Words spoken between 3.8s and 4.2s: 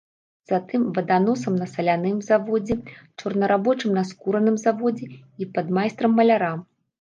на